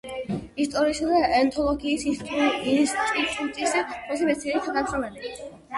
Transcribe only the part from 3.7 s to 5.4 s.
უფროსი მეცნიერი თანამშრომელი.